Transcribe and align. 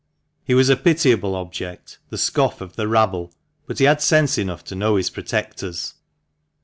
He 0.43 0.55
was 0.55 0.67
a 0.69 0.75
pitiable 0.75 1.35
object, 1.35 1.99
the 2.09 2.17
scoff 2.17 2.59
of 2.59 2.75
the 2.75 2.87
rabble, 2.87 3.31
but 3.67 3.77
he 3.77 3.85
had 3.85 4.01
sense 4.01 4.39
enough 4.39 4.63
to 4.63 4.75
know 4.75 4.95
his 4.95 5.11
protectors. 5.11 5.93